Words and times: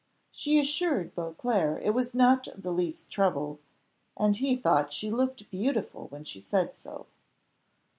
She 0.31 0.57
assured 0.59 1.13
Beauclerc 1.13 1.79
it 1.83 1.91
was 1.91 2.15
not 2.15 2.47
the 2.57 2.71
least 2.73 3.11
trouble, 3.11 3.59
and 4.17 4.35
he 4.35 4.55
thought 4.55 4.91
she 4.91 5.11
looked 5.11 5.51
beautiful 5.51 6.07
when 6.07 6.23
she 6.23 6.39
said 6.39 6.73
so. 6.73 7.05